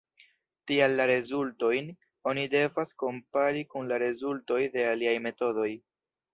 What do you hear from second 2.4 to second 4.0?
devas kompari kun